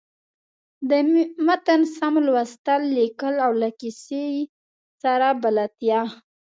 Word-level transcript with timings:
د 0.89 0.91
متن 1.45 1.81
سم 1.97 2.13
لوستل، 2.25 2.81
ليکل 2.97 3.35
او 3.45 3.51
له 3.61 3.69
کیسۍ 3.79 4.31
سره 5.01 5.27
بلدتیا. 5.43 6.01